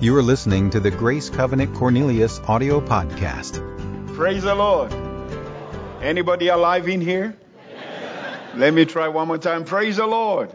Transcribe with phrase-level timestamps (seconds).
[0.00, 3.58] You are listening to the Grace Covenant Cornelius audio podcast.
[4.14, 4.92] Praise the Lord.
[6.00, 7.36] Anybody alive in here?
[8.54, 9.64] Let me try one more time.
[9.64, 10.52] Praise the Lord.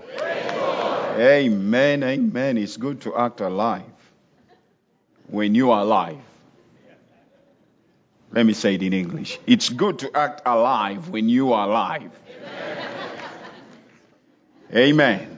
[1.20, 2.04] Amen.
[2.04, 2.58] Amen.
[2.58, 3.84] It's good to act alive
[5.28, 6.22] when you are alive.
[8.32, 9.40] Let me say it in English.
[9.46, 12.12] It's good to act alive when you are alive.
[14.74, 15.33] Amen.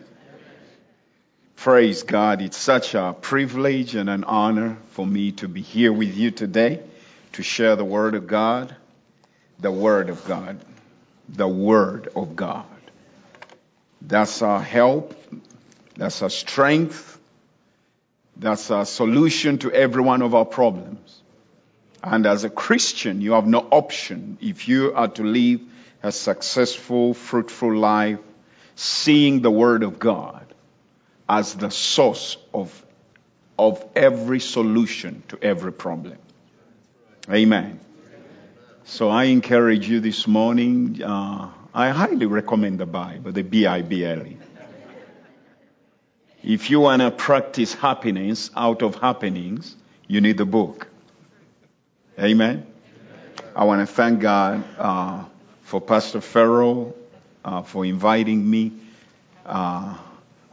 [1.65, 2.43] Praise God.
[2.43, 6.79] It's such a privilege and an honor for me to be here with you today
[7.31, 8.75] to share the Word of God.
[9.57, 10.63] The Word of God.
[11.27, 12.67] The Word of God.
[13.99, 15.19] That's our help.
[15.95, 17.17] That's our strength.
[18.37, 21.19] That's our solution to every one of our problems.
[22.03, 25.61] And as a Christian, you have no option if you are to live
[26.03, 28.19] a successful, fruitful life,
[28.75, 30.44] seeing the Word of God
[31.27, 32.85] as the source of,
[33.57, 36.17] of every solution to every problem.
[37.29, 37.79] Amen.
[38.83, 44.37] So I encourage you this morning, uh, I highly recommend the Bible, the B-I-B-L-E.
[46.43, 49.75] If you want to practice happiness out of happenings,
[50.07, 50.87] you need the book.
[52.19, 52.67] Amen.
[53.55, 55.23] I want to thank God uh,
[55.63, 56.95] for Pastor Farrell
[57.43, 58.73] uh, for inviting me,
[59.45, 59.97] uh,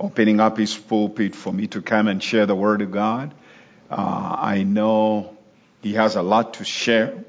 [0.03, 3.33] opening up his pulpit for me to come and share the Word of God.
[3.89, 5.36] Uh, I know
[5.81, 7.25] he has a lot to share,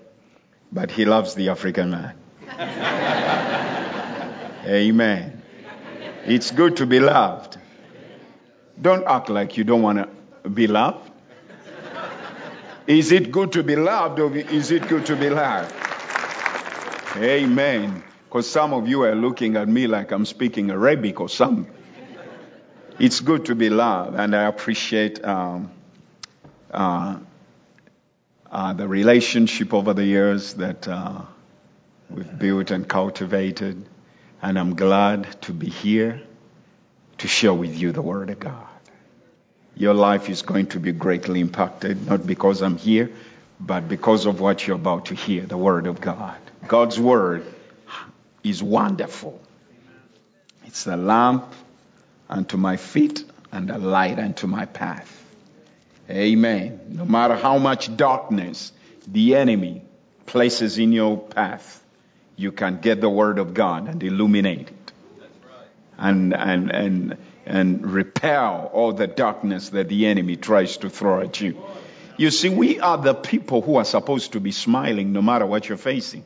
[0.72, 2.16] but he loves the African man.
[4.66, 5.44] Amen.
[6.26, 7.60] It's good to be loved.
[8.82, 10.10] Don't act like you don't want to
[10.50, 11.12] be loved.
[12.88, 15.72] Is it good to be loved or is it good to be loved?
[17.18, 18.04] Amen.
[18.26, 21.72] Because some of you are looking at me like I'm speaking Arabic or something.
[23.00, 25.72] It's good to be loved, and I appreciate um,
[26.70, 27.18] uh,
[28.52, 31.22] uh, the relationship over the years that uh,
[32.12, 33.84] we've built and cultivated.
[34.44, 36.22] And I'm glad to be here
[37.18, 38.68] to share with you the Word of God.
[39.76, 43.10] Your life is going to be greatly impacted, not because I'm here,
[43.60, 46.38] but because of what you're about to hear, the Word of God.
[46.68, 47.44] God's Word
[48.44, 49.42] is wonderful.
[50.66, 51.46] It's a lamp
[52.30, 55.20] unto my feet and a light unto my path.
[56.10, 56.80] Amen.
[56.90, 58.72] No matter how much darkness
[59.08, 59.84] the enemy
[60.26, 61.84] places in your path,
[62.36, 64.92] you can get the Word of God and illuminate it.
[65.98, 71.40] And, and, and, and repel all the darkness that the enemy tries to throw at
[71.40, 71.64] you.
[72.18, 75.70] You see, we are the people who are supposed to be smiling no matter what
[75.70, 76.26] you're facing.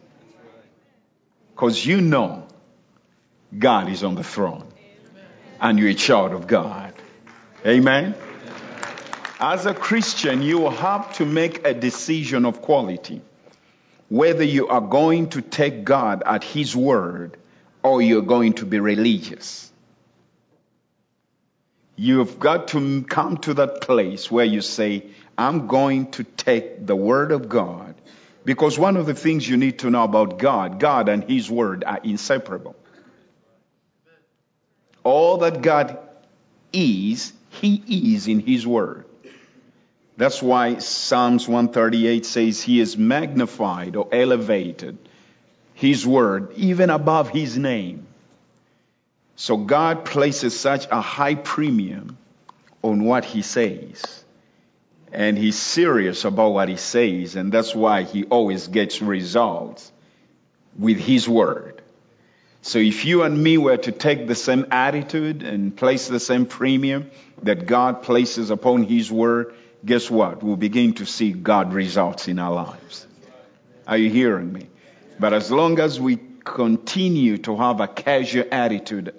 [1.53, 2.47] Because you know
[3.57, 4.66] God is on the throne
[5.59, 6.93] and you're a child of God.
[7.65, 8.15] Amen.
[9.39, 13.21] As a Christian, you have to make a decision of quality.
[14.09, 17.37] Whether you are going to take God at His word
[17.83, 19.71] or you're going to be religious.
[21.95, 25.05] You've got to come to that place where you say,
[25.37, 27.95] I'm going to take the word of God.
[28.45, 31.83] Because one of the things you need to know about God, God and His word
[31.83, 32.75] are inseparable.
[35.07, 35.97] All that God
[36.73, 39.05] is, He is in His word.
[40.17, 44.97] That's why Psalms 138 says He is magnified or elevated,
[45.75, 48.07] His word, even above His name.
[49.37, 52.17] So God places such a high premium
[52.81, 54.25] on what he says.
[55.13, 59.91] And he's serious about what he says, and that's why he always gets results
[60.77, 61.81] with his word.
[62.67, 66.45] So if you and me were to take the same attitude and place the same
[66.45, 67.09] premium
[67.43, 69.55] that God places upon his word,
[69.85, 70.43] guess what?
[70.43, 73.07] We'll begin to see God results in our lives.
[73.87, 74.67] Are you hearing me?
[75.17, 79.15] But as long as we continue to have a casual attitude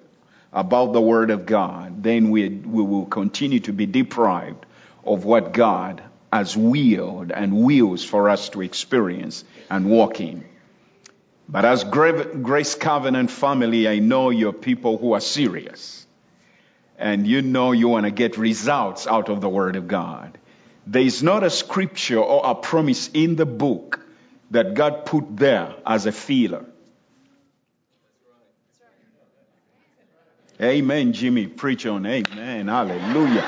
[0.52, 4.66] about the Word of God, then we, we will continue to be deprived
[5.06, 10.44] of what God has willed and wills for us to experience and walk in.
[11.48, 16.06] But as Grace Covenant family, I know you're people who are serious.
[16.98, 20.36] And you know you want to get results out of the Word of God.
[20.86, 24.04] There is not a scripture or a promise in the book
[24.50, 26.66] that God put there as a feeler.
[30.60, 31.46] Amen, Jimmy.
[31.46, 32.04] Preach on.
[32.04, 32.66] Amen.
[32.66, 33.44] Hallelujah.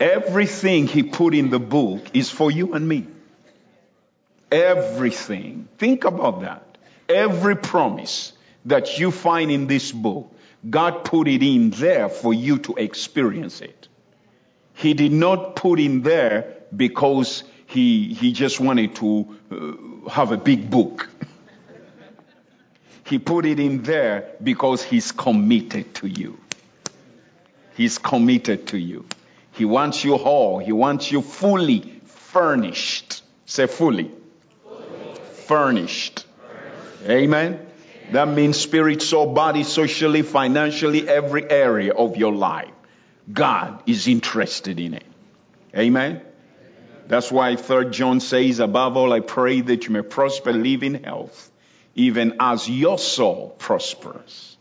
[0.00, 3.06] Everything he put in the book is for you and me.
[4.50, 5.68] Everything.
[5.78, 6.78] Think about that.
[7.08, 8.32] Every promise
[8.64, 10.34] that you find in this book,
[10.68, 13.88] God put it in there for you to experience it.
[14.74, 20.36] He did not put him there because he, he just wanted to uh, have a
[20.36, 21.08] big book.
[23.04, 26.38] he put it in there because he's committed to you.
[27.74, 29.06] He's committed to you.
[29.52, 30.58] He wants you whole.
[30.58, 33.22] He wants you fully furnished.
[33.46, 34.10] Say fully.
[35.48, 36.26] Furnished.
[36.46, 37.10] Furnished.
[37.10, 37.66] Amen.
[38.12, 42.70] That means spirit, soul, body, socially, financially, every area of your life.
[43.32, 45.04] God is interested in it.
[45.76, 46.22] Amen.
[47.06, 51.02] That's why Third John says, above all, I pray that you may prosper, live in
[51.02, 51.50] health,
[51.94, 54.56] even as your soul prospers.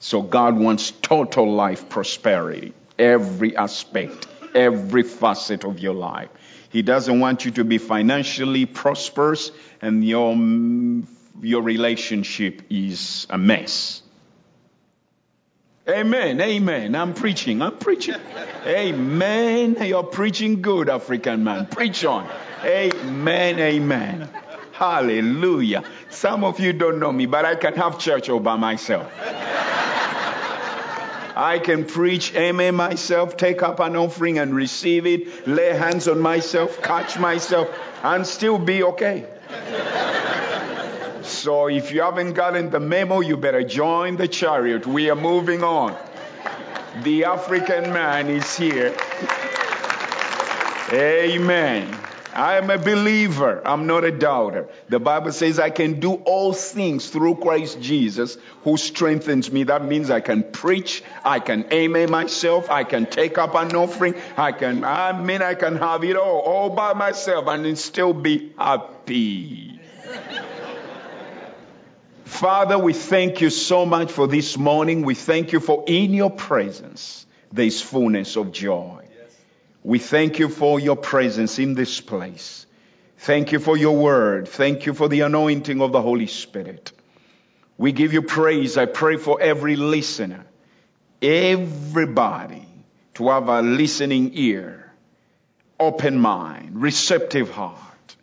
[0.00, 6.30] So God wants total life prosperity, every aspect, every facet of your life.
[6.74, 10.34] He doesn't want you to be financially prosperous and your,
[11.40, 14.02] your relationship is a mess.
[15.88, 16.40] Amen.
[16.40, 16.96] Amen.
[16.96, 17.62] I'm preaching.
[17.62, 18.16] I'm preaching.
[18.66, 19.76] Amen.
[19.82, 21.66] You're preaching good, African man.
[21.66, 22.28] Preach on.
[22.64, 23.60] Amen.
[23.60, 24.28] Amen.
[24.72, 25.84] Hallelujah.
[26.10, 29.12] Some of you don't know me, but I can have church all by myself.
[31.36, 36.20] I can preach amen myself, take up an offering and receive it, lay hands on
[36.20, 37.68] myself, catch myself,
[38.02, 39.26] and still be okay.
[41.22, 44.86] So if you haven't gotten the memo, you better join the chariot.
[44.86, 45.96] We are moving on.
[47.02, 48.94] The African man is here.
[50.92, 51.88] Amen.
[52.34, 53.62] I am a believer.
[53.64, 54.68] I'm not a doubter.
[54.88, 59.64] The Bible says I can do all things through Christ Jesus who strengthens me.
[59.64, 61.02] That means I can preach.
[61.24, 62.70] I can amen myself.
[62.70, 64.14] I can take up an offering.
[64.36, 68.52] I can, I mean, I can have it all, all by myself and still be
[68.58, 69.80] happy.
[72.24, 75.02] Father, we thank you so much for this morning.
[75.02, 79.03] We thank you for in your presence there is fullness of joy.
[79.84, 82.66] We thank you for your presence in this place.
[83.18, 84.48] Thank you for your word.
[84.48, 86.90] Thank you for the anointing of the Holy Spirit.
[87.76, 88.78] We give you praise.
[88.78, 90.46] I pray for every listener,
[91.20, 92.66] everybody
[93.14, 94.90] to have a listening ear,
[95.78, 98.16] open mind, receptive heart.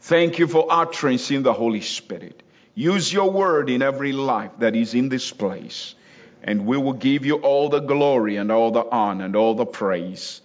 [0.00, 2.42] Thank you for utterance in the Holy Spirit.
[2.76, 5.96] Use your word in every life that is in this place.
[6.44, 9.66] And we will give you all the glory and all the honor and all the
[9.66, 10.40] praise.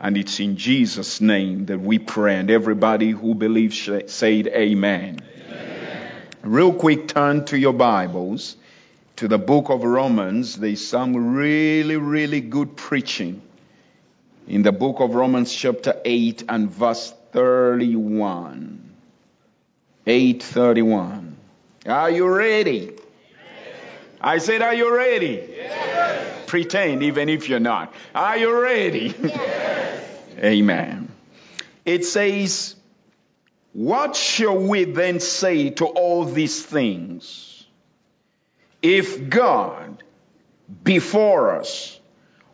[0.00, 2.36] And it's in Jesus' name that we pray.
[2.36, 5.20] And everybody who believes said amen.
[5.48, 6.12] amen.
[6.42, 8.56] Real quick, turn to your Bibles
[9.16, 10.56] to the book of Romans.
[10.56, 13.42] There's some really, really good preaching
[14.46, 18.94] in the book of Romans, chapter 8 and verse 31.
[20.06, 21.36] 831.
[21.86, 22.92] Are you ready?
[22.92, 22.96] Yes.
[24.20, 25.48] I said, Are you ready?
[25.54, 26.44] Yes.
[26.46, 27.92] Pretend even if you're not.
[28.14, 29.14] Are you ready?
[29.22, 29.77] Yes.
[30.38, 31.08] Amen.
[31.84, 32.76] It says,
[33.72, 37.66] What shall we then say to all these things?
[38.82, 40.02] If God
[40.84, 41.98] before us,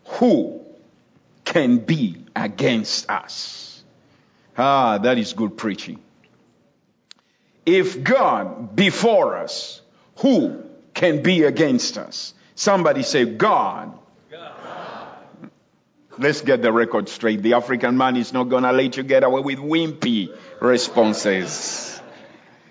[0.05, 0.65] who
[1.45, 3.83] can be against us?
[4.57, 5.99] Ah, that is good preaching.
[7.67, 9.81] If God before us,
[10.19, 10.63] who
[10.95, 12.35] can be against us?
[12.55, 13.99] Somebody say, God.
[16.19, 17.43] Let's get the record straight.
[17.43, 22.01] The African man is not going to let you get away with wimpy responses.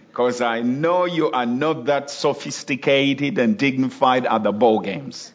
[0.07, 5.31] Because I know you are not that sophisticated and dignified at the ball games.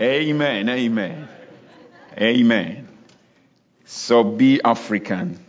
[0.00, 1.28] Amen, amen,
[2.16, 2.88] amen.
[3.84, 5.44] So be African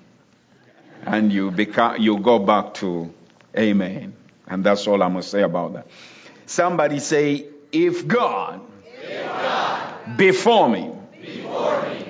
[1.04, 3.14] and you become, you go back to
[3.58, 4.16] amen.
[4.48, 5.88] And that's all I'm going to say about that.
[6.46, 8.75] Somebody say, if God, if God
[10.16, 10.92] before, me,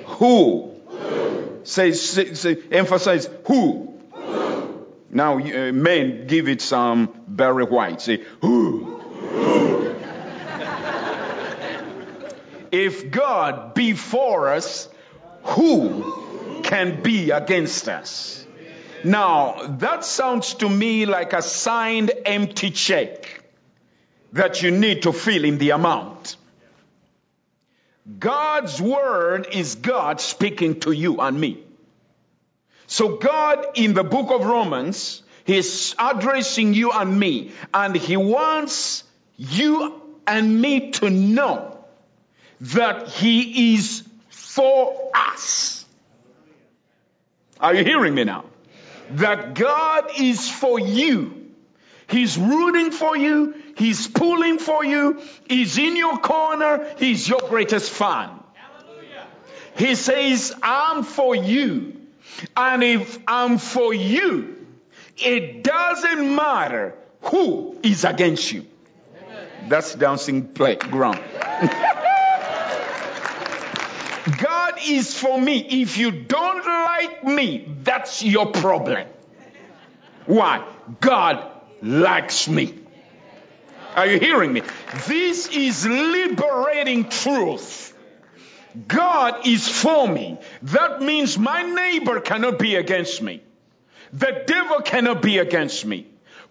[0.04, 0.74] who?
[0.88, 1.60] who?
[1.64, 3.98] Say, say, say, emphasize who?
[4.12, 4.86] who?
[5.10, 8.00] Now, uh, men, give it some Barry White.
[8.00, 8.84] Say, who?
[8.84, 9.96] who?
[12.70, 14.88] if God be for us,
[15.42, 18.44] who can be against us?
[19.04, 23.44] Now, that sounds to me like a signed empty check
[24.32, 26.36] that you need to fill in the amount.
[28.18, 31.62] God's word is God speaking to you and me.
[32.86, 39.04] So God in the book of Romans, He's addressing you and me, and He wants
[39.36, 41.84] you and me to know
[42.60, 45.84] that He is for us.
[47.60, 48.44] Are you hearing me now?
[49.10, 51.52] that God is for you.
[52.08, 53.54] He's rooting for you.
[53.76, 55.20] He's pulling for you.
[55.48, 56.86] He's in your corner.
[56.98, 58.30] He's your greatest fan.
[58.54, 59.26] Hallelujah.
[59.76, 62.00] He says, I'm for you.
[62.56, 64.66] And if I'm for you,
[65.18, 68.64] it doesn't matter who is against you.
[69.68, 71.20] That's dancing playground.
[74.38, 75.82] God is for me.
[75.82, 79.06] If you don't like me, that's your problem.
[80.26, 80.66] Why?
[81.00, 81.50] God
[81.82, 82.85] likes me.
[83.96, 84.62] Are you hearing me?
[85.08, 87.96] This is liberating truth.
[88.86, 90.38] God is for me.
[90.64, 93.42] That means my neighbor cannot be against me.
[94.12, 96.08] The devil cannot be against me.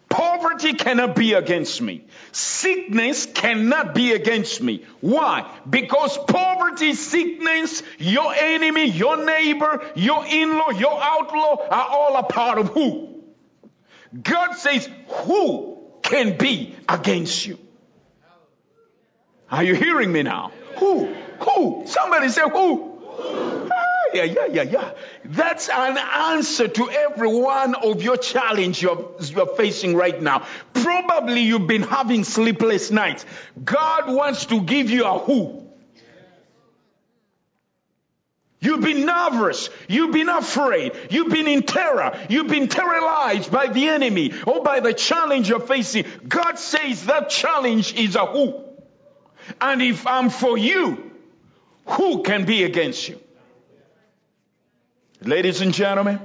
[0.09, 2.05] Poverty cannot be against me.
[2.31, 4.83] Sickness cannot be against me.
[5.01, 5.51] Why?
[5.69, 12.57] Because poverty, sickness, your enemy, your neighbor, your in-law, your outlaw are all a part
[12.57, 13.23] of who?
[14.21, 15.75] God says, who
[16.05, 17.57] can be against you?
[19.50, 20.51] Are you hearing me now?
[20.77, 21.13] Who?
[21.39, 21.83] Who?
[21.88, 22.91] Somebody say who?
[23.71, 24.91] Ah, yeah, yeah, yeah, yeah.
[25.25, 30.45] That's an answer to every one of your challenge you're, you're facing right now.
[30.74, 33.25] Probably you've been having sleepless nights.
[33.63, 35.64] God wants to give you a who.
[38.59, 39.69] You've been nervous.
[39.88, 40.93] You've been afraid.
[41.09, 42.17] You've been in terror.
[42.29, 46.05] You've been terrorized by the enemy or by the challenge you're facing.
[46.27, 48.63] God says that challenge is a who.
[49.62, 51.12] And if I'm for you,
[51.85, 53.19] who can be against you?
[55.21, 56.19] Ladies and gentlemen,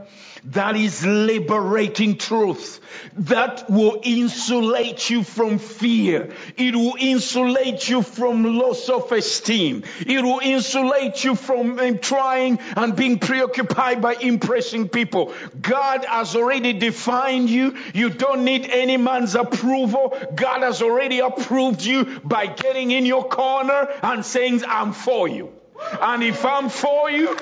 [0.44, 2.80] that is liberating truth
[3.14, 6.32] that will insulate you from fear.
[6.56, 9.84] It will insulate you from loss of esteem.
[10.00, 15.32] It will insulate you from um, trying and being preoccupied by impressing people.
[15.60, 17.76] God has already defined you.
[17.94, 20.16] You don't need any man's approval.
[20.34, 25.52] God has already approved you by getting in your corner and saying, I'm for you.
[26.00, 27.36] And if I'm for you,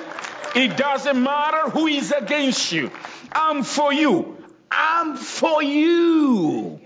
[0.55, 2.91] it doesn't matter who is against you.
[3.31, 4.37] I'm for you.
[4.71, 6.79] I'm for you.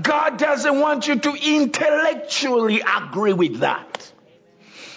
[0.00, 3.91] God doesn't want you to intellectually agree with that.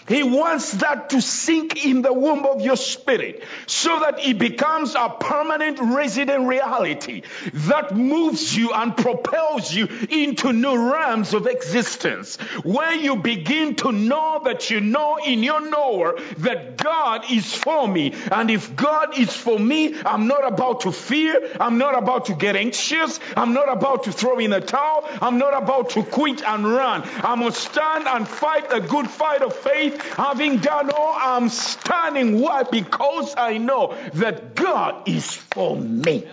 [0.08, 4.94] He wants that to sink in the womb of your spirit so that it becomes
[4.94, 12.36] a permanent resident reality that moves you and propels you into new realms of existence
[12.64, 17.88] where you begin to know that you know in your knower that God is for
[17.88, 18.14] me.
[18.32, 21.52] And if God is for me, I'm not about to fear.
[21.60, 23.20] I'm not about to get anxious.
[23.36, 25.10] I'm not about to throw in a towel.
[25.20, 27.04] I'm not about to quit and run.
[27.24, 31.50] I'm going to stand and fight a good fight of faith Having done all, I'm
[31.50, 32.40] standing.
[32.40, 32.64] Why?
[32.64, 36.28] Because I know that God is for me.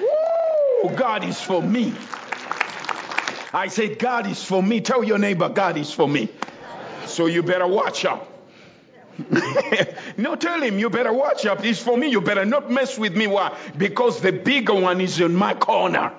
[0.00, 1.92] Woo, God is for me.
[3.52, 4.80] I said, God is for me.
[4.80, 6.28] Tell your neighbor, God is for me.
[7.06, 8.28] So you better watch out.
[10.16, 11.62] no, tell him, you better watch out.
[11.62, 12.08] He's for me.
[12.08, 13.26] You better not mess with me.
[13.26, 13.56] Why?
[13.76, 16.12] Because the bigger one is in my corner.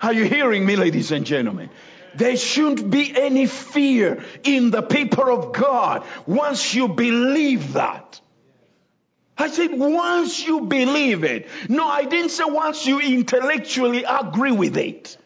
[0.00, 1.70] Are you hearing me, ladies and gentlemen?
[2.16, 8.20] There shouldn't be any fear in the people of God once you believe that.
[9.36, 11.48] I said, once you believe it.
[11.68, 15.16] No, I didn't say once you intellectually agree with it.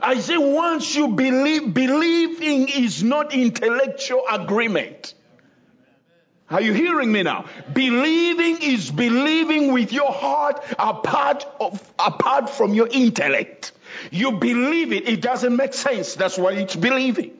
[0.00, 5.14] I say once you believe, believing is not intellectual agreement.
[6.50, 7.46] Are you hearing me now?
[7.72, 13.72] Believing is believing with your heart apart of, apart from your intellect.
[14.10, 15.08] You believe it.
[15.08, 16.14] It doesn't make sense.
[16.14, 17.32] That's why it's believing.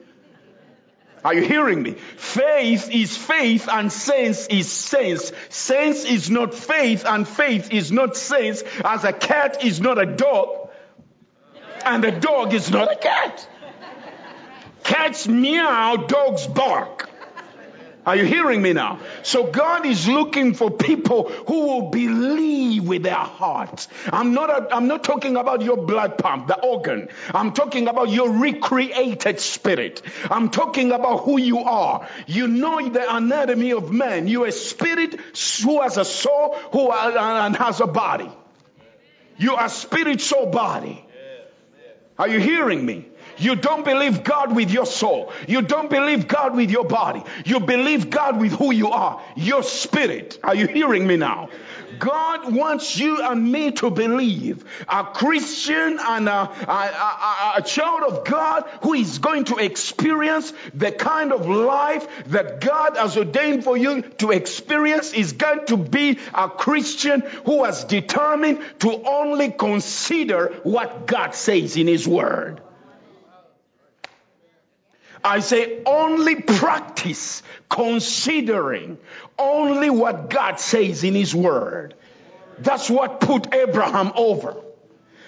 [1.23, 1.93] Are you hearing me?
[2.17, 5.31] Faith is faith and sense is sense.
[5.49, 10.05] Sense is not faith and faith is not sense as a cat is not a
[10.05, 10.69] dog
[11.83, 13.47] and a dog is not a cat.
[14.83, 17.09] Cats meow, dogs bark.
[18.05, 18.99] Are you hearing me now?
[19.23, 23.87] So God is looking for people who will believe with their hearts.
[24.11, 27.09] I'm not, a, I'm not talking about your blood pump, the organ.
[27.33, 30.03] I'm talking about your recreated spirit.
[30.29, 32.07] I'm talking about who you are.
[32.27, 34.27] You know the anatomy of man.
[34.27, 35.19] You're a spirit
[35.63, 38.29] who has a soul who and has a body.
[39.37, 41.03] You are spirit, soul, body.
[42.17, 43.07] Are you hearing me?
[43.37, 45.31] You don't believe God with your soul.
[45.47, 47.23] You don't believe God with your body.
[47.45, 50.39] You believe God with who you are, your spirit.
[50.43, 51.49] Are you hearing me now?
[51.99, 58.03] God wants you and me to believe a Christian and a, a, a, a, child
[58.03, 63.63] of God who is going to experience the kind of life that God has ordained
[63.63, 69.51] for you to experience is going to be a Christian who has determined to only
[69.51, 72.61] consider what God says in His Word.
[75.25, 78.99] I say only practice considering
[79.39, 81.95] only what God says in His Word.
[82.59, 84.55] That's what put Abraham over.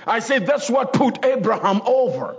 [0.06, 2.38] I said that's what put Abraham over.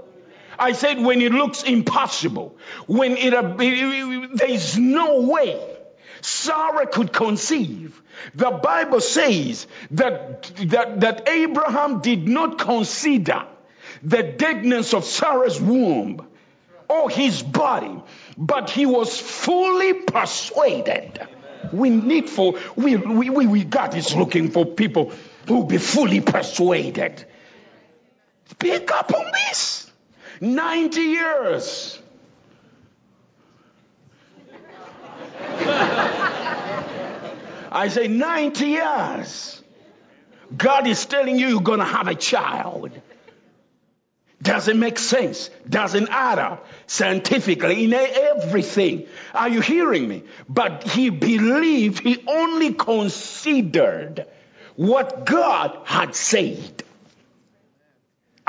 [0.57, 3.57] I said when it looks impossible, when it, uh,
[4.35, 5.61] there's no way
[6.21, 8.00] Sarah could conceive.
[8.37, 13.47] The Bible says that, that, that Abraham did not consider
[14.03, 16.27] the deadness of Sarah's womb
[16.88, 18.00] or his body,
[18.37, 21.21] but he was fully persuaded.
[21.73, 25.12] We need for, we, we, we, God is looking for people
[25.47, 27.25] who be fully persuaded.
[28.59, 29.90] Pick up on this.
[30.40, 31.99] 90 years.
[37.71, 39.62] I say 90 years.
[40.57, 42.90] God is telling you you're going to have a child.
[44.40, 45.50] Doesn't make sense.
[45.68, 49.07] Doesn't add up scientifically in everything.
[49.35, 50.23] Are you hearing me?
[50.49, 54.26] But he believed, he only considered
[54.76, 56.85] what God had said.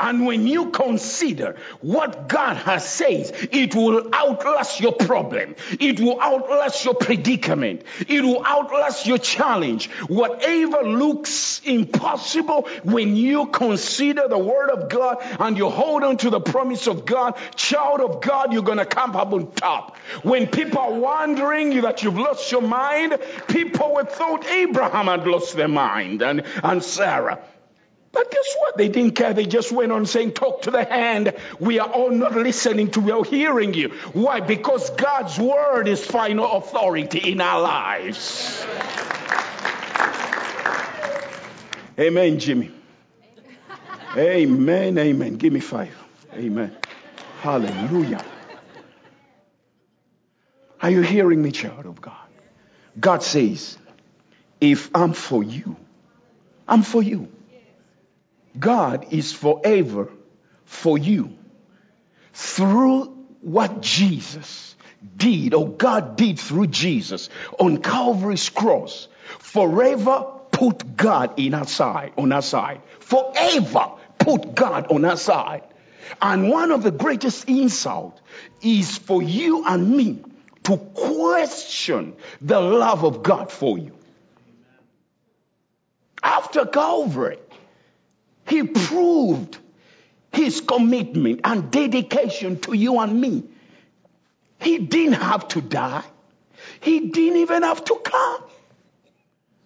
[0.00, 5.54] And when you consider what God has said, it will outlast your problem.
[5.78, 7.82] It will outlast your predicament.
[8.08, 9.90] It will outlast your challenge.
[10.08, 16.30] Whatever looks impossible, when you consider the word of God and you hold on to
[16.30, 19.98] the promise of God, child of God, you're going to come up on top.
[20.22, 25.56] When people are wondering that you've lost your mind, people would thought Abraham had lost
[25.56, 27.44] their mind and, and Sarah.
[28.12, 28.76] But guess what?
[28.76, 29.32] They didn't care.
[29.32, 31.34] They just went on saying, Talk to the hand.
[31.60, 33.90] We are all not listening to you, hearing you.
[34.12, 34.40] Why?
[34.40, 38.64] Because God's word is final authority in our lives.
[41.98, 42.72] Amen, Jimmy.
[44.16, 45.36] Amen, amen.
[45.36, 45.96] Give me five.
[46.34, 46.76] Amen.
[47.42, 48.24] Hallelujah.
[50.82, 52.14] Are you hearing me, child of God?
[52.98, 53.78] God says,
[54.60, 55.76] If I'm for you,
[56.66, 57.28] I'm for you.
[58.58, 60.10] God is forever
[60.64, 61.36] for you
[62.32, 63.06] through
[63.40, 64.74] what Jesus
[65.16, 69.08] did, or God did through Jesus on Calvary's cross.
[69.38, 72.82] Forever put God in our side, on our side.
[73.00, 75.62] Forever put God on our side.
[76.20, 78.20] And one of the greatest insults
[78.60, 80.22] is for you and me
[80.64, 83.96] to question the love of God for you.
[86.22, 87.38] After Calvary,
[88.50, 89.58] he proved
[90.32, 93.44] his commitment and dedication to you and me.
[94.60, 96.04] He didn't have to die.
[96.80, 98.42] He didn't even have to come.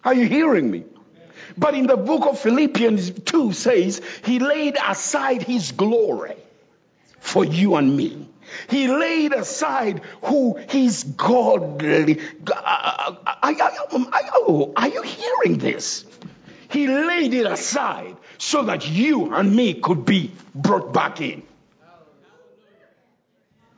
[0.03, 0.83] Are you hearing me?
[1.57, 6.35] But in the book of Philippians 2 says, He laid aside His glory
[7.19, 8.27] for you and me.
[8.69, 12.19] He laid aside who His godly.
[12.47, 16.05] Uh, uh, uh, um, oh, are you hearing this?
[16.75, 21.41] He laid it aside so that you and me could be brought back in.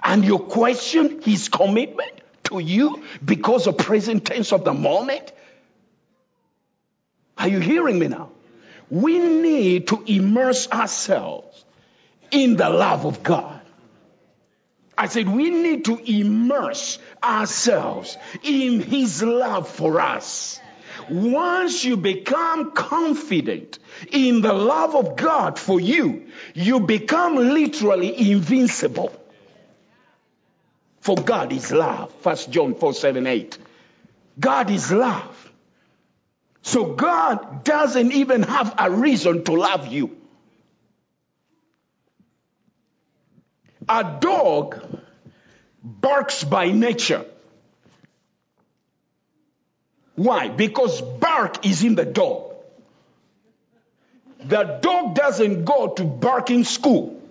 [0.04, 2.12] And you question his commitment
[2.46, 5.32] to you because of present tense of the moment?
[7.38, 8.32] Are you hearing me now?
[8.90, 11.66] We need to immerse ourselves
[12.32, 13.62] in the love of God.
[14.98, 20.60] I said we need to immerse ourselves in his love for us.
[21.10, 23.80] Once you become confident
[24.12, 29.14] in the love of God for you, you become literally invincible.
[31.02, 32.14] For God is love.
[32.22, 33.58] First John 4 7 8.
[34.40, 35.52] God is love.
[36.62, 40.18] So God doesn't even have a reason to love you.
[43.88, 44.84] A dog
[45.82, 47.26] barks by nature.
[50.18, 50.50] Why?
[50.50, 52.56] Because bark is in the dog.
[54.44, 57.22] The dog doesn't go to barking school.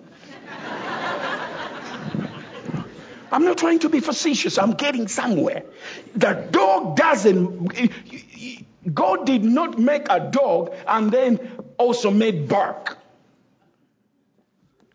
[3.29, 4.57] I'm not trying to be facetious.
[4.57, 5.63] I'm getting somewhere.
[6.15, 7.73] The dog doesn't.
[8.93, 11.39] God did not make a dog and then
[11.77, 12.97] also made bark.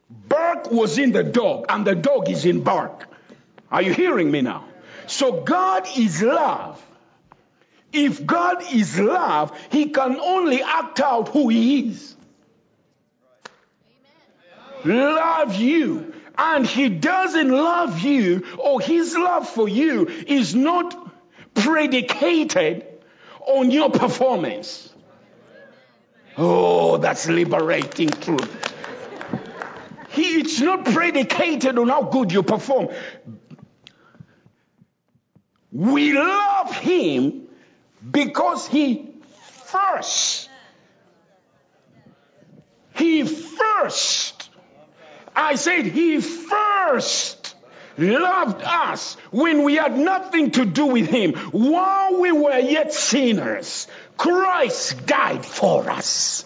[0.09, 3.07] Bark was in the dog, and the dog is in bark.
[3.71, 4.65] Are you hearing me now?
[5.07, 6.83] So God is love.
[7.93, 12.17] If God is love, he can only act out who he is.
[14.85, 16.15] Love you.
[16.37, 20.97] And he doesn't love you, or his love for you is not
[21.55, 22.87] predicated
[23.47, 24.89] on your performance.
[26.39, 28.75] Oh, that's liberating truth.
[30.09, 32.89] He, it's not predicated on how good you perform.
[35.71, 37.42] We love him
[38.11, 39.11] because he
[39.65, 40.49] first,
[42.95, 44.51] he first,
[45.35, 47.55] I said he first
[47.99, 51.35] loved us when we had nothing to do with him.
[51.53, 53.87] While we were yet sinners,
[54.17, 56.45] Christ died for us.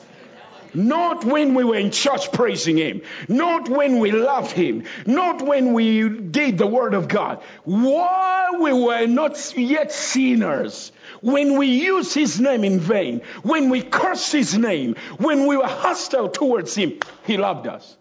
[0.76, 3.00] Not when we were in church praising Him.
[3.28, 4.84] Not when we loved Him.
[5.06, 7.42] Not when we did the Word of God.
[7.64, 10.92] While we were not yet sinners.
[11.22, 13.22] When we used His name in vain.
[13.42, 14.96] When we cursed His name.
[15.16, 17.00] When we were hostile towards Him.
[17.24, 17.96] He loved us.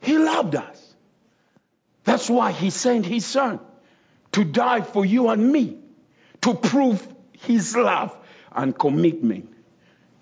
[0.00, 0.94] He loved us.
[2.02, 3.60] That's why He sent His Son
[4.32, 5.78] to die for you and me.
[6.40, 7.06] To prove
[7.38, 8.16] His love
[8.50, 9.54] and commitment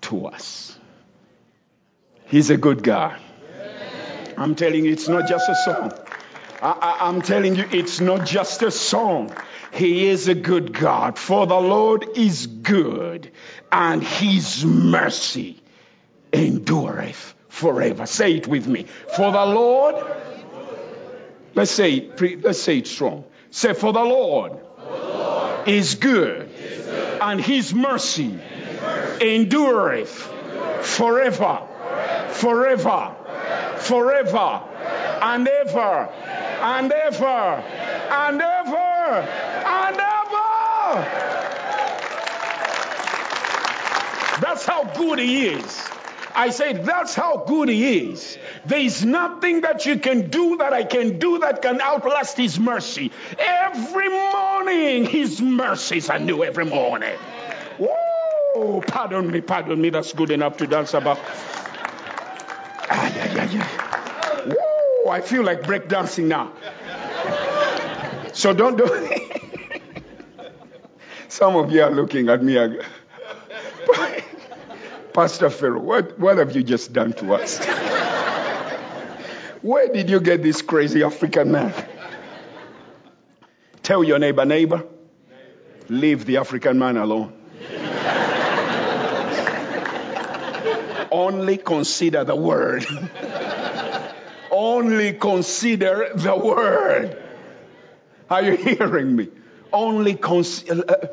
[0.09, 0.77] to us.
[2.25, 3.19] He's a good God.
[4.37, 5.93] I'm telling you, it's not just a song.
[6.61, 9.33] I, am telling you, it's not just a song.
[9.71, 11.17] He is a good God.
[11.17, 13.31] For the Lord is good,
[13.71, 15.61] and his mercy
[16.33, 18.05] endureth forever.
[18.05, 18.85] Say it with me.
[19.15, 19.95] For the Lord,
[21.55, 23.25] let's say it, let's say it strong.
[23.51, 28.39] Say, for the Lord, for the Lord is, good, is good, and his mercy
[29.21, 30.09] endureth
[30.81, 31.61] forever,
[32.29, 33.15] forever,
[33.77, 34.61] forever,
[35.21, 36.09] and ever,
[36.61, 39.27] and ever, and ever,
[39.65, 40.19] and ever.
[44.41, 45.89] That's how good He is.
[46.35, 48.37] I said, that's how good He is.
[48.65, 52.59] There is nothing that you can do that I can do that can outlast His
[52.59, 53.11] mercy.
[53.37, 57.17] Every morning, His mercies are new every morning.
[58.55, 58.61] Woo!
[58.61, 59.89] Oh, pardon me, pardon me.
[59.89, 61.19] That's good enough to dance about.
[62.91, 63.67] Ah, yeah, yeah, yeah.
[65.03, 66.51] Whoa, I feel like break dancing now.
[68.33, 70.03] So don't do it.
[71.27, 72.57] Some of you are looking at me.
[75.13, 77.63] Pastor Farrell, what, what have you just done to us?
[79.61, 81.73] Where did you get this crazy African man?
[83.83, 84.85] Tell your neighbor, neighbor,
[85.89, 87.38] leave the African man alone.
[91.11, 92.85] Only consider the word.
[94.51, 97.21] Only consider the word.
[98.29, 99.29] Are you hearing me?
[99.71, 100.83] Only consider.
[100.87, 101.07] Uh,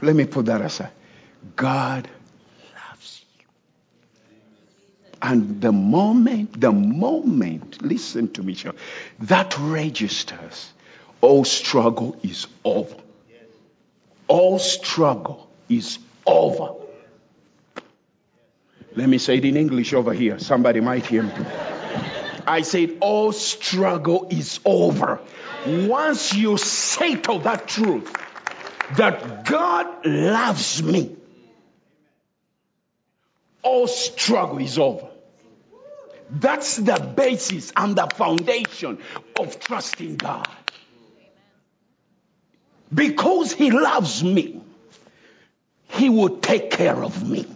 [0.00, 0.90] let me put that aside.
[1.56, 2.08] God
[2.74, 3.44] loves you.
[5.20, 8.76] And the moment, the moment, listen to me, child,
[9.20, 10.72] that registers,
[11.20, 12.96] all struggle is over.
[14.28, 16.81] All struggle is over.
[18.94, 20.38] Let me say it in English over here.
[20.38, 21.32] Somebody might hear me.
[22.46, 25.20] I said, all struggle is over.
[25.66, 28.12] Once you settle that truth,
[28.96, 31.16] that God loves me,
[33.62, 35.08] all struggle is over.
[36.28, 38.98] That's the basis and the foundation
[39.38, 40.48] of trusting God.
[42.92, 44.60] Because He loves me,
[45.88, 47.46] He will take care of me.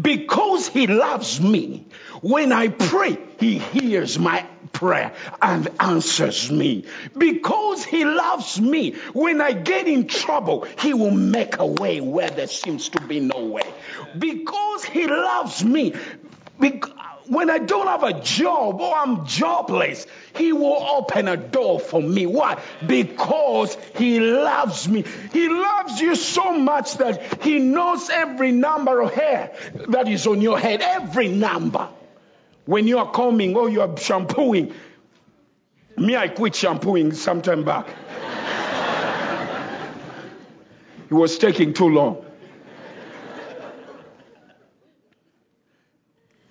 [0.00, 1.86] Because he loves me,
[2.20, 6.84] when I pray, he hears my prayer and answers me.
[7.16, 12.30] Because he loves me, when I get in trouble, he will make a way where
[12.30, 13.62] there seems to be no way.
[14.18, 15.94] Because he loves me,
[17.28, 22.02] when I don't have a job or I'm jobless, He will open a door for
[22.02, 22.26] me.
[22.26, 22.60] Why?
[22.86, 25.04] Because He loves me.
[25.32, 29.54] He loves you so much that He knows every number of hair
[29.88, 31.88] that is on your head, every number.
[32.64, 34.74] When you are combing or you are shampooing,
[35.96, 37.88] me, I quit shampooing sometime back.
[41.10, 42.24] it was taking too long.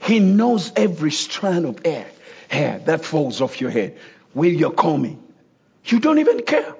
[0.07, 2.07] He knows every strand of hair,
[2.47, 3.97] hair that falls off your head
[4.31, 5.21] while you're combing.
[5.83, 6.73] You don't even care.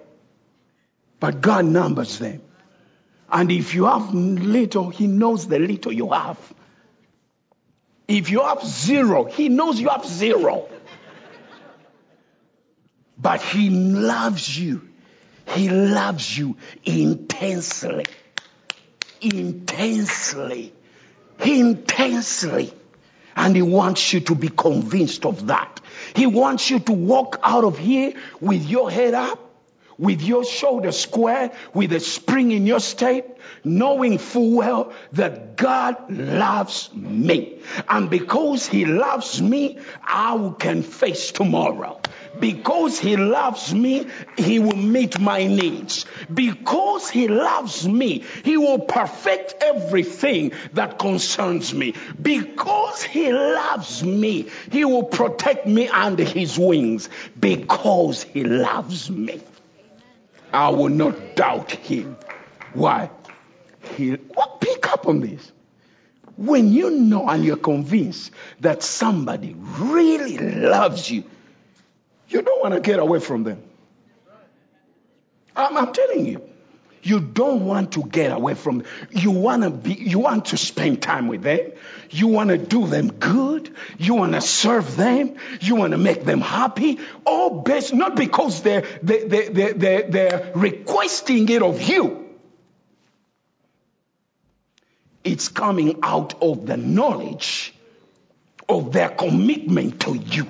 [1.20, 2.42] But God numbers them.
[3.30, 6.38] And if you have little, He knows the little you have.
[8.08, 10.70] If you have zero, He knows you have zero.
[13.18, 14.88] But He loves you.
[15.50, 18.06] He loves you intensely.
[19.20, 20.72] Intensely.
[21.44, 22.74] Intensely.
[23.38, 25.80] And he wants you to be convinced of that.
[26.16, 29.40] He wants you to walk out of here with your head up,
[30.00, 36.10] with your shoulder square, with a spring in your step, knowing full well that God
[36.10, 37.62] loves me.
[37.88, 42.02] And because he loves me, I can face tomorrow.
[42.40, 46.06] Because he loves me, he will meet my needs.
[46.34, 51.96] Because he loves me, he will perfect everything that concerns me.
[52.22, 57.10] Because he loves me, he will protect me under his wings.
[57.40, 59.42] Because he loves me,
[60.52, 62.18] I will not doubt him.
[62.74, 63.10] Why?
[63.96, 65.52] He, what, pick up on this.
[66.36, 71.24] When you know and you're convinced that somebody really loves you,
[72.30, 73.62] you don't want to get away from them.
[75.56, 76.42] I'm, I'm telling you.
[77.04, 78.88] You don't want to get away from them.
[79.12, 81.72] You want to be you want to spend time with them.
[82.10, 83.74] You want to do them good.
[83.98, 85.36] You want to serve them.
[85.62, 87.00] You want to make them happy.
[87.26, 92.28] All based not because they're, they, they, they, they, they're requesting it of you.
[95.24, 97.74] It's coming out of the knowledge
[98.68, 100.48] of their commitment to you.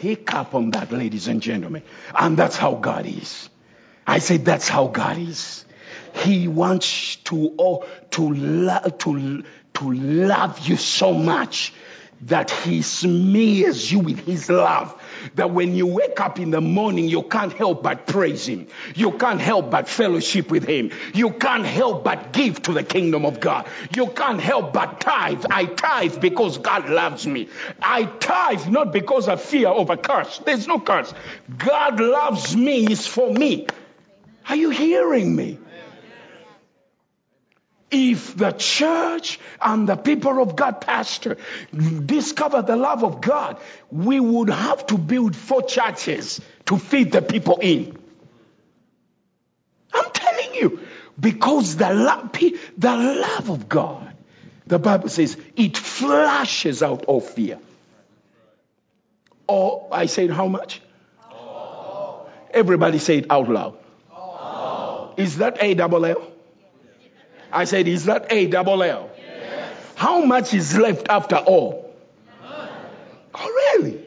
[0.00, 1.82] Pick up on that, ladies and gentlemen.
[2.18, 3.48] And that's how God is.
[4.06, 5.64] I say that's how God is.
[6.14, 11.72] He wants to, oh, to, lo- to, to love you so much
[12.22, 14.94] that he smears you with his love.
[15.34, 18.68] That when you wake up in the morning, you can't help but praise him.
[18.94, 20.90] You can't help but fellowship with him.
[21.14, 23.66] You can't help but give to the kingdom of God.
[23.94, 25.44] You can't help but tithe.
[25.50, 27.48] I tithe because God loves me.
[27.82, 30.38] I tithe not because of fear of a curse.
[30.44, 31.12] There's no curse.
[31.58, 33.66] God loves me, is for me.
[34.48, 35.58] Are you hearing me?
[37.96, 41.36] If the church and the people of God, pastor,
[41.72, 43.56] discover the love of God,
[43.92, 47.96] we would have to build four churches to feed the people in.
[49.92, 50.80] I'm telling you,
[51.20, 54.12] because the love, the love of God,
[54.66, 57.60] the Bible says, it flashes out all fear.
[59.46, 60.82] Or I said, how much?
[62.50, 63.76] Everybody say it out loud.
[65.16, 66.33] Is that A double L?
[67.54, 69.10] I said, is that A double L?
[69.16, 69.72] Yes.
[69.94, 71.94] How much is left after all?
[73.36, 74.04] Oh, really?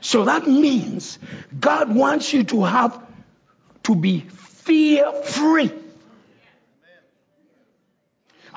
[0.00, 1.18] So that means
[1.58, 3.00] God wants you to have
[3.84, 5.72] to be fear free.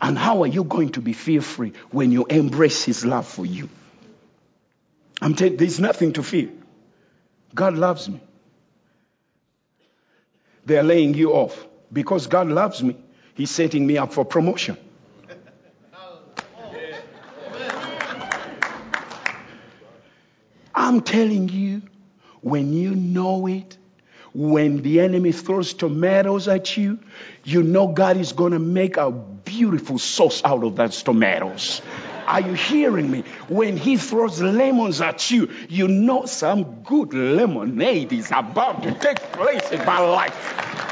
[0.02, 3.46] And how are you going to be fear free when you embrace His love for
[3.46, 3.70] you?
[5.22, 6.50] I'm telling there's nothing to fear.
[7.54, 8.20] God loves me.
[10.66, 12.98] They're laying you off because God loves me.
[13.34, 14.78] He's setting me up for promotion.
[20.74, 21.82] I'm telling you,
[22.42, 23.78] when you know it,
[24.34, 27.00] when the enemy throws tomatoes at you,
[27.44, 31.82] you know God is going to make a beautiful sauce out of those tomatoes.
[32.28, 33.24] Are you hearing me?
[33.48, 39.20] When he throws lemons at you, you know some good lemonade is about to take
[39.32, 40.85] place in my life.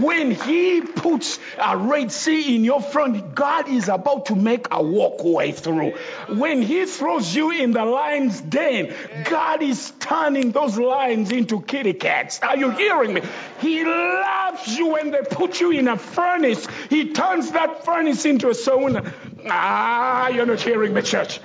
[0.00, 4.82] When he puts a Red Sea in your front, God is about to make a
[4.82, 5.92] walkway through.
[6.28, 11.94] When he throws you in the lion's den, God is turning those lions into kitty
[11.94, 12.40] cats.
[12.42, 13.22] Are you hearing me?
[13.60, 16.66] He loves you when they put you in a furnace.
[16.90, 19.12] He turns that furnace into a sauna.
[19.46, 21.40] Ah, you're not hearing me, church.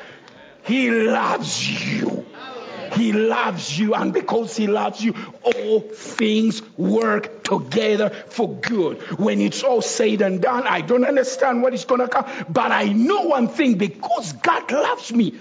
[0.66, 2.26] He loves you.
[2.96, 9.02] He loves you, and because He loves you, all things work together for good.
[9.20, 12.72] When it's all said and done, I don't understand what is going to come, but
[12.72, 15.36] I know one thing because God loves me,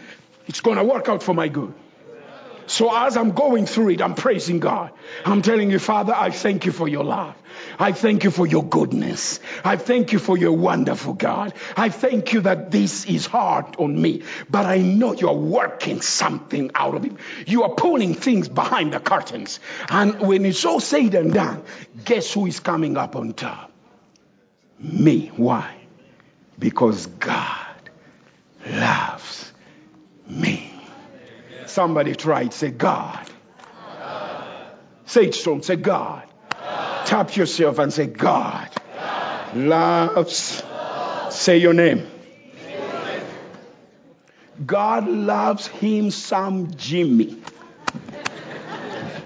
[0.47, 1.75] it's going to work out for my good.
[2.67, 4.93] So as I'm going through it, I'm praising God.
[5.25, 7.35] I'm telling you, Father, I thank you for your love.
[7.83, 9.41] I thank you for your goodness.
[9.65, 11.53] I thank you for your wonderful God.
[11.77, 16.71] I thank you that this is hard on me, but I know you're working something
[16.77, 17.13] out of it.
[17.45, 19.59] You are pulling things behind the curtains.
[19.89, 21.65] And when it's all said and done,
[22.05, 23.73] guess who is coming up on top?
[24.79, 25.33] Me.
[25.37, 25.75] Why?
[26.61, 27.91] Because God
[28.65, 29.53] loves
[30.29, 30.73] me.
[31.67, 32.53] Somebody try it.
[32.53, 33.29] Say, God.
[33.99, 34.69] God.
[35.07, 35.63] Say it strong.
[35.63, 36.29] Say, God.
[37.05, 39.57] Tap yourself and say, God, God.
[39.57, 40.63] loves.
[41.31, 42.07] Say your name.
[44.65, 47.43] God loves him some Jimmy.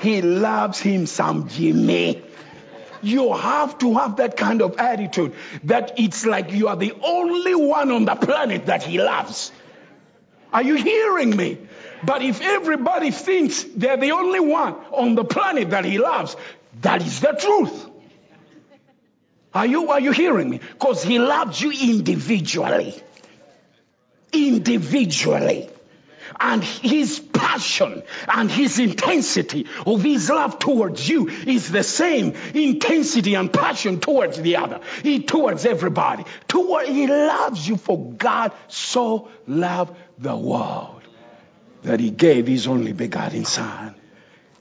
[0.01, 2.23] He loves him some Jimmy.
[3.03, 5.35] You have to have that kind of attitude
[5.65, 9.53] that it's like you are the only one on the planet that he loves.
[10.53, 11.59] Are you hearing me?
[12.03, 16.37] But if everybody thinks they're the only one on the planet that he loves,
[16.81, 17.91] that is the truth.
[19.55, 20.59] Are you, are you hearing me?
[20.59, 22.95] Because he loves you individually.
[24.33, 25.71] Individually.
[26.41, 33.35] and his passion and his intensity of his love towards you is the same intensity
[33.35, 36.25] and passion towards the other, he, towards everybody.
[36.49, 41.03] Toward, he loves you for God so loved the world
[41.83, 43.95] that he gave his only begotten son.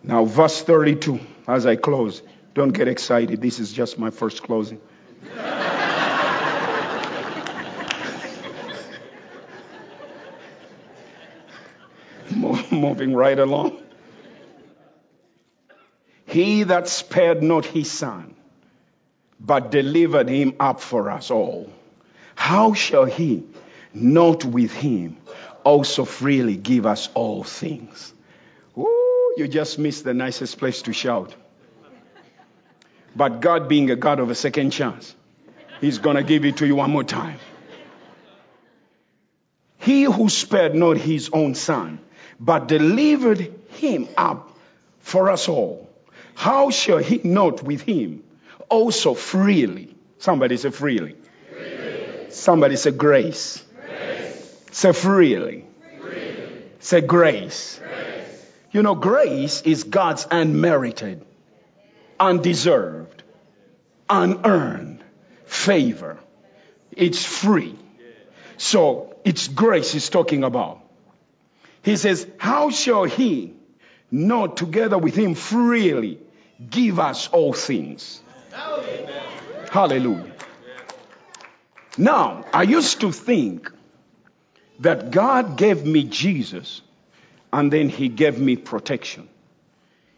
[0.03, 2.21] Now, verse 32, as I close,
[2.53, 3.41] don't get excited.
[3.41, 4.79] This is just my first closing.
[12.71, 13.81] Moving right along.
[16.25, 18.35] He that spared not his son,
[19.39, 21.71] but delivered him up for us all,
[22.35, 23.43] how shall he
[23.93, 25.17] not with him
[25.63, 28.13] also freely give us all things?
[28.77, 29.04] Ooh,
[29.37, 31.35] you just missed the nicest place to shout.
[33.15, 35.15] But God being a God of a second chance,
[35.81, 37.39] He's going to give it to you one more time.
[39.77, 41.99] He who spared not his own son,
[42.39, 44.57] but delivered him up
[44.99, 45.89] for us all,
[46.33, 48.23] how shall he not with him
[48.67, 49.95] also freely?
[50.17, 51.15] Somebody say freely.
[51.51, 52.31] freely.
[52.31, 53.63] Somebody say grace.
[53.85, 54.57] grace.
[54.71, 55.65] Say freely.
[56.01, 56.63] freely.
[56.79, 57.79] Say grace.
[57.83, 58.04] grace.
[58.75, 61.25] You know, grace is God's unmerited,
[62.19, 63.23] undeserved,
[64.09, 65.01] unearned
[65.45, 66.19] favor.
[66.91, 67.79] It's free.
[68.57, 70.81] So it's grace he's talking about.
[71.83, 73.53] He says, How shall he
[74.11, 76.19] not together with him freely
[76.69, 78.21] give us all things?
[79.71, 80.33] Hallelujah.
[81.97, 83.71] Now, I used to think
[84.79, 86.81] that God gave me Jesus
[87.51, 89.29] and then he gave me protection.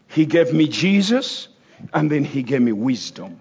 [0.08, 1.48] He gave me Jesus
[1.92, 3.40] and then he gave me wisdom.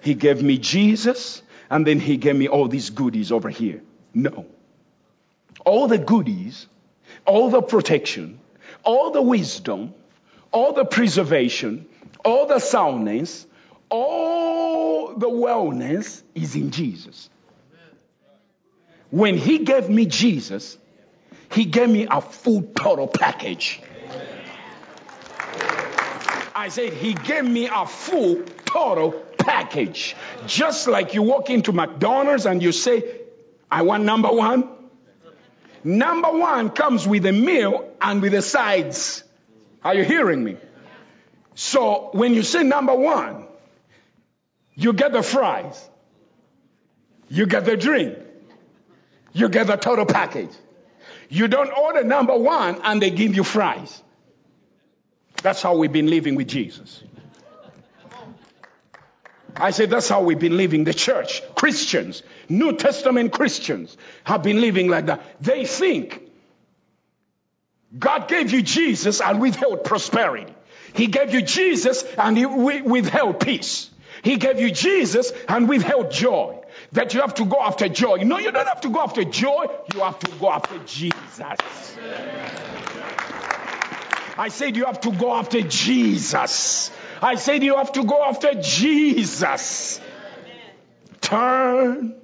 [0.00, 3.82] He gave me Jesus and then he gave me all these goodies over here.
[4.14, 4.46] No.
[5.64, 6.66] All the goodies,
[7.24, 8.40] all the protection,
[8.82, 9.94] all the wisdom,
[10.52, 11.86] all the preservation,
[12.24, 13.46] all the soundness,
[13.90, 17.30] all the wellness is in Jesus.
[19.10, 20.78] When he gave me Jesus,
[21.56, 23.80] he gave me a full total package.
[26.54, 30.14] I said, He gave me a full total package.
[30.46, 33.20] Just like you walk into McDonald's and you say,
[33.70, 34.68] I want number one.
[35.82, 39.24] Number one comes with a meal and with the sides.
[39.82, 40.58] Are you hearing me?
[41.54, 43.46] So when you say number one,
[44.74, 45.88] you get the fries,
[47.30, 48.18] you get the drink,
[49.32, 50.50] you get the total package.
[51.28, 54.02] You don't order number one and they give you fries.
[55.42, 57.02] That's how we've been living with Jesus.
[59.58, 60.84] I said that's how we've been living.
[60.84, 65.22] The church, Christians, New Testament Christians have been living like that.
[65.40, 66.22] They think
[67.98, 70.52] God gave you Jesus and withheld prosperity.
[70.94, 73.90] He gave you Jesus and he withheld peace.
[74.22, 76.55] He gave you Jesus and withheld joy.
[76.92, 78.18] That you have to go after joy.
[78.18, 79.66] No, you don't have to go after joy.
[79.94, 81.96] You have to go after Jesus.
[84.38, 86.90] I said you have to go after Jesus.
[87.22, 90.00] I said you have to go after Jesus.
[91.20, 92.14] Turn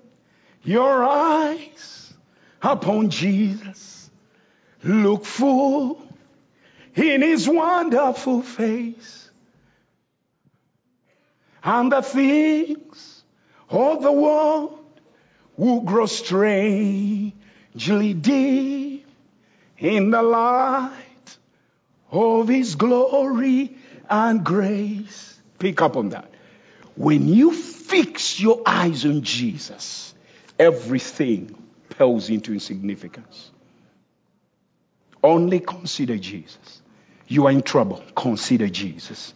[0.62, 2.14] your eyes
[2.62, 4.10] upon Jesus.
[4.84, 6.02] Look full
[6.94, 9.30] in his wonderful face.
[11.64, 13.11] And the things
[13.72, 14.78] of the world
[15.56, 17.32] will grow strangely
[18.14, 19.06] deep
[19.78, 20.92] in the light
[22.10, 23.76] of his glory
[24.08, 25.40] and grace.
[25.58, 26.30] Pick up on that.
[26.96, 30.14] When you fix your eyes on Jesus,
[30.58, 31.56] everything
[31.88, 33.50] pales into insignificance.
[35.22, 36.82] Only consider Jesus.
[37.28, 39.34] You are in trouble, consider Jesus.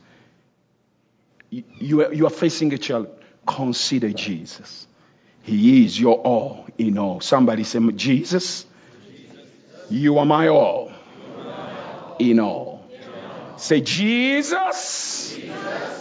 [1.51, 3.09] You you are facing a challenge,
[3.47, 4.87] consider Jesus.
[5.43, 7.21] He is your all in all.
[7.21, 8.67] Somebody say, Jesus,
[9.89, 10.91] you are my all
[12.19, 12.85] in all.
[13.57, 15.39] Say, Jesus.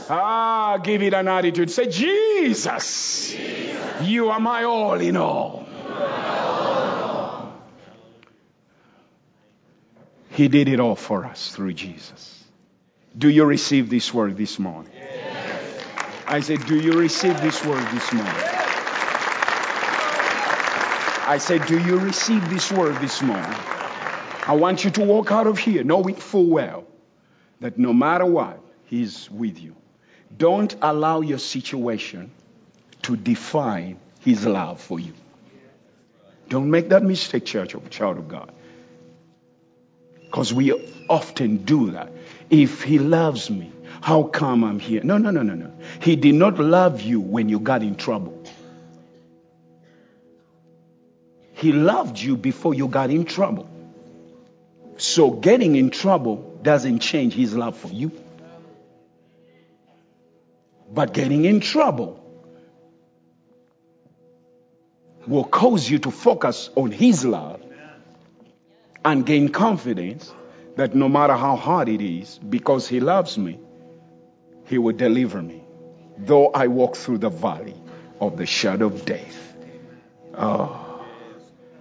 [0.10, 1.72] Ah, give it an attitude.
[1.72, 3.36] Say, Jesus.
[4.02, 5.66] You are my all in all.
[10.32, 12.44] He did it all for us through Jesus.
[13.18, 14.92] Do you receive this word this morning?
[14.94, 15.25] Yes.
[16.28, 18.34] I said, Do you receive this word this morning?
[21.28, 23.56] I said, Do you receive this word this morning?
[24.48, 26.86] I want you to walk out of here knowing full well
[27.62, 29.76] that no matter what, He's with you.
[30.36, 32.32] Don't allow your situation
[33.04, 35.14] to define His love for you.
[36.50, 38.52] Don't make that mistake, church of child of God.
[40.22, 40.74] Because we
[41.08, 42.12] often do that.
[42.50, 43.72] If he loves me,
[44.06, 45.02] how come I'm here?
[45.04, 45.72] No, no, no, no, no.
[46.00, 48.40] He did not love you when you got in trouble.
[51.54, 53.68] He loved you before you got in trouble.
[54.98, 58.12] So getting in trouble doesn't change his love for you.
[60.94, 62.24] But getting in trouble
[65.26, 67.60] will cause you to focus on his love
[69.04, 70.32] and gain confidence
[70.76, 73.58] that no matter how hard it is, because he loves me,
[74.66, 75.64] he will deliver me.
[76.18, 77.76] Though I walk through the valley
[78.20, 79.54] of the shadow of death.
[80.34, 81.06] Oh,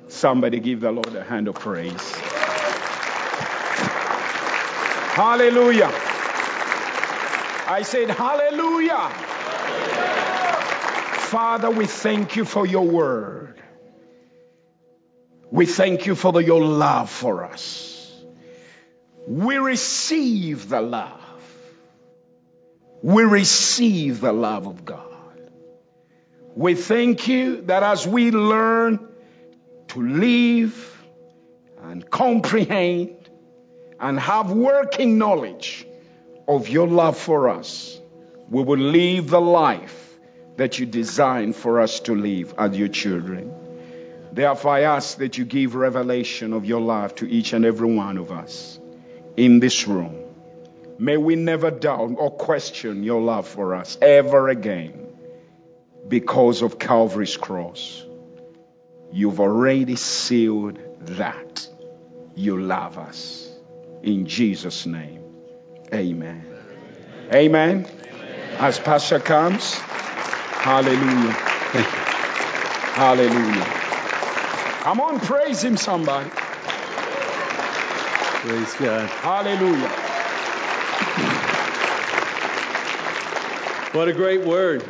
[0.09, 2.13] somebody give the Lord a hand of praise.
[5.15, 5.93] Hallelujah.
[7.67, 9.11] I said, Hallelujah.
[11.31, 13.61] Father, we thank you for your word.
[15.51, 18.13] We thank you for the, your love for us.
[19.27, 21.24] We receive the love.
[23.05, 25.51] We receive the love of God.
[26.57, 28.99] We thank you that as we learn
[29.89, 31.05] to live
[31.83, 33.29] and comprehend
[34.01, 35.87] and have working knowledge
[36.49, 38.01] of your love for us,
[38.49, 40.19] we will live the life
[40.57, 43.53] that you designed for us to live as your children.
[44.33, 48.17] Therefore, I ask that you give revelation of your love to each and every one
[48.17, 48.81] of us
[49.37, 50.24] in this room.
[50.99, 55.07] May we never doubt or question your love for us ever again
[56.09, 58.05] because of Calvary's cross.
[59.13, 60.79] You've already sealed
[61.17, 61.69] that.
[62.35, 63.51] You love us.
[64.03, 65.23] In Jesus' name,
[65.93, 66.45] amen.
[67.33, 67.87] Amen.
[67.87, 67.89] amen.
[68.59, 71.33] As Pastor comes, hallelujah.
[72.95, 73.65] Hallelujah.
[74.85, 76.31] Come on, praise him, somebody.
[76.31, 76.45] Praise
[78.75, 79.11] God.
[79.11, 80.04] Hallelujah.
[83.95, 84.85] What a great word.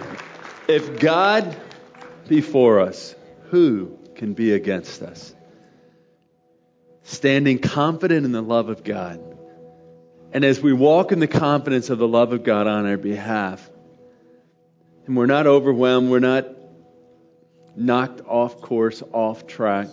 [0.67, 1.55] If God
[2.27, 3.15] be for us,
[3.51, 5.35] who can be against us?
[7.03, 9.21] Standing confident in the love of God.
[10.33, 13.71] And as we walk in the confidence of the love of God on our behalf,
[15.07, 16.47] and we're not overwhelmed, we're not
[17.77, 19.89] knocked off course, off track,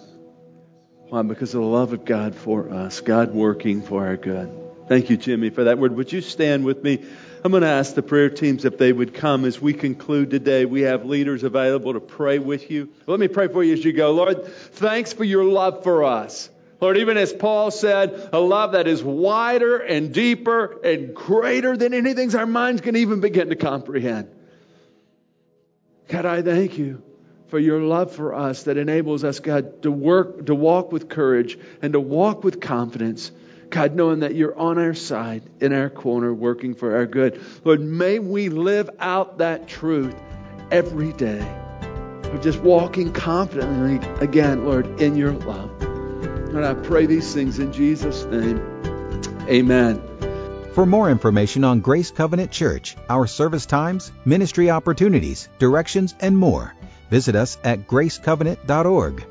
[1.09, 1.22] why?
[1.24, 4.49] Because of the love of God for us, God working for our good.
[4.88, 5.96] Thank you, Jimmy, for that word.
[5.96, 7.04] Would you stand with me?
[7.44, 10.66] I'm going to ask the prayer teams if they would come as we conclude today.
[10.66, 12.90] We have leaders available to pray with you.
[13.08, 14.12] Let me pray for you as you go.
[14.12, 16.50] Lord, thanks for your love for us.
[16.80, 21.94] Lord, even as Paul said, a love that is wider and deeper and greater than
[21.94, 24.30] anything our minds can even begin to comprehend.
[26.08, 27.02] God, I thank you
[27.48, 31.58] for your love for us that enables us, God, to work, to walk with courage
[31.82, 33.32] and to walk with confidence.
[33.72, 37.42] God, knowing that you're on our side, in our corner, working for our good.
[37.64, 40.16] Lord, may we live out that truth
[40.72, 41.40] every day
[42.24, 45.72] of just walking confidently again, Lord, in your love.
[45.82, 48.60] And I pray these things in Jesus' name.
[49.48, 50.02] Amen.
[50.74, 56.74] For more information on Grace Covenant Church, our service times, ministry opportunities, directions, and more,
[57.10, 59.26] visit us at gracecovenant.org.